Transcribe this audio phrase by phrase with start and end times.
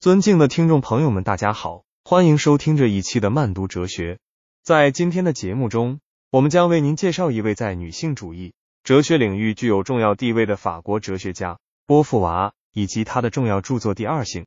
[0.00, 4.18] 尊敬的听众朋友们，大家好，欢迎收听这一期的慢读哲学。
[4.62, 14.44] 在今天的节目中，我们将为您介绍一位在女性主义哲学领域具有重要地位的法国哲学家波伏娃，以及他的重要著作《第二性》。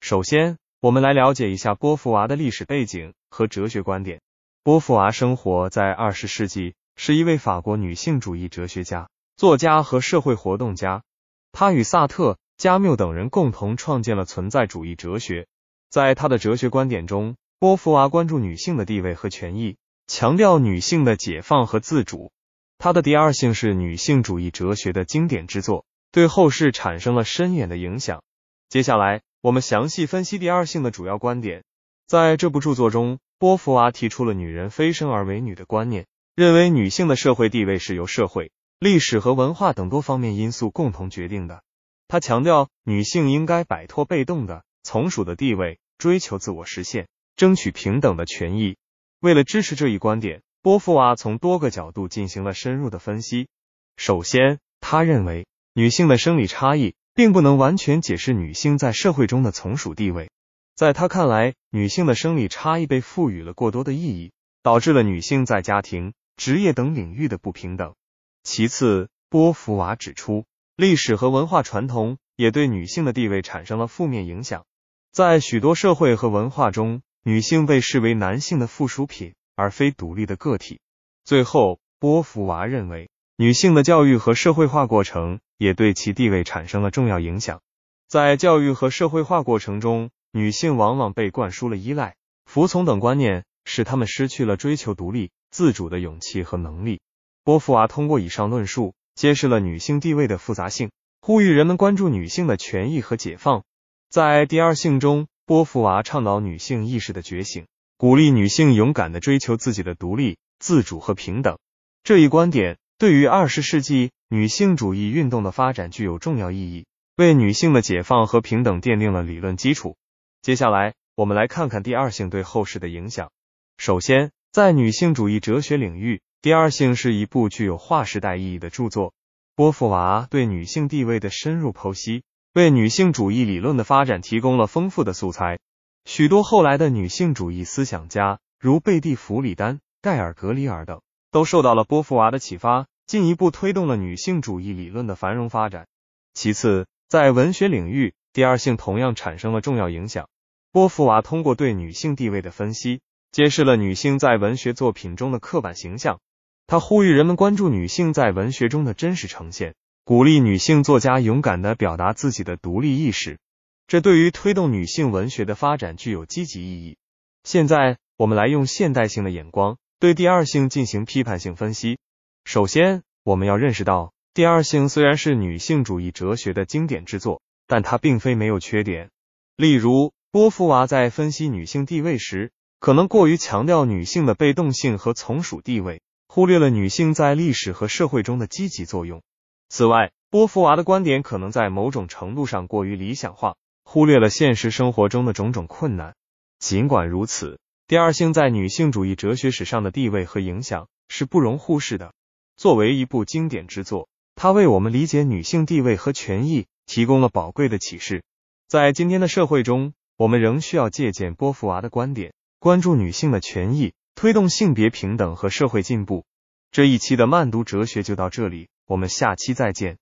[0.00, 4.20] 首先，我们来了解一下波伏娃的历史背景和哲学观点。
[4.64, 11.04] 波伏娃生活在二十世纪，是一位法国女性主义哲学家、作家和社会活动家。
[11.52, 12.38] 她与萨特。
[12.56, 15.46] 加缪等人共同创建了存在主义哲学。
[15.90, 19.76] 在他的哲学观点中，波伏娃关注女性的地位和权益，
[20.06, 22.32] 强调女性的解放和自主。
[22.78, 28.22] 他的《第二性》是女性主义哲学的经典之作，对后世产生了深远的影响。
[28.68, 31.62] 接下来，我们详细分析《第二性》的主要观点。
[32.06, 41.62] 在这部著作中，波伏娃提出了“女人非生而为女”的观念，认为女性的社会地位是由社会、历史和文化等多方面因素共同决定的。
[42.08, 48.76] 他强调，女性应该摆脱被动的、从属的地位，追求自我实现，争取平等的权益。
[49.20, 53.48] 为了支持这一观点，波伏娃从多个角度进行了深入的分析。
[53.96, 60.30] 首先，他认为女性的生理差异并不能完全解释女性在社会中的从属地位。
[60.74, 64.32] 在他看来，女性的生理差异被赋予了过多的意义，
[64.62, 67.94] 导致了女性在家庭、职业等领域的不平等。
[68.42, 70.44] 其次，波伏娃指出。
[70.78, 74.66] 历史和文化传统也对女性的地位产生了负面影响，
[75.10, 80.80] 在许多社会和文化中，女性被视为男性的附属品，而非独立的个体。
[81.24, 87.62] 最后，波伏娃认为，女性的教育和社会化过程也对其地位产生了重要影响。
[88.06, 97.00] 在教育和社会化过程中，女性往往被灌输了依赖、服从等观念，使她们失去了追求独立自主的勇气和能力。
[97.44, 98.92] 波伏娃通过以上论述。
[99.16, 100.90] 揭示了女性地位的复杂性，
[101.22, 103.64] 呼吁人们关注女性的权益和解放。
[104.10, 107.66] 在第二性中，波伏娃倡导女性意识的觉醒，
[107.96, 111.58] 鼓励女性勇敢的追求自己的独立、自主和平等。
[112.04, 116.84] 这一观点对于二十世纪女性主义运动的发展具有重要意义，
[117.16, 119.96] 为女性的解放和平等奠定了理论基础。
[120.42, 123.30] 接下来，我们来看看第二性对后世的影响。
[123.78, 126.20] 首先，在女性主义哲学领域。
[126.46, 129.14] 第二性是一部具有划时代意义的著作。
[129.56, 132.22] 波伏娃对女性地位的深入剖析，
[132.54, 135.58] 为女性主义理论的发展提供了丰富的素材。
[136.04, 141.00] 许多后来的女性主义思想家，如贝蒂·弗里丹、盖尔·格里尔等，
[141.32, 145.88] 都受到了波伏娃的启发，进一步推动了女性主义理论的繁荣发展。
[146.32, 150.28] 其次，在文学领域，第二性同样产生了重要影响。
[150.70, 153.00] 波伏娃通过对女性地位的分析，
[153.32, 156.20] 揭示了女性在文学作品中的刻板形象。
[156.68, 163.38] 他呼吁人们关注女性在文学中的真实呈现，鼓励女性作家勇敢的表达自己的独立意识，
[163.86, 166.96] 这对于推动女性文学的发展具有积极意义。
[167.44, 171.98] 现在，我们来用现代性的眼光对第二性进行批判性分析。
[172.44, 179.10] 首先，我们要认识到，第二性虽然是女性主义哲学的经典之作，但它并非没有缺点。
[179.56, 182.50] 例如，波伏娃在分析女性地位时，
[182.80, 186.02] 可能过于强调女性的被动性和从属地位。
[186.36, 189.22] 忽略了女性在历史和社会中的积极作用。
[189.70, 196.14] 此外，波伏娃的观点可能在某种程度上过于理想化，忽略了现实生活中的种种困难。
[196.58, 197.58] 尽管如此，
[197.88, 202.12] 第二性在女性主义哲学史上的地位和影响是不容忽视的。
[202.58, 208.22] 作为一部经典之作，它为我们理解女性地位和权益提供了宝贵的启示。
[208.68, 213.94] 在今天的社会中，我们仍需要借鉴波伏娃的观点，关注女性的权益。
[214.16, 216.24] 推动性别平等和社会进步。
[216.70, 219.98] 这一期的慢读哲学就到这里，我们下期再见。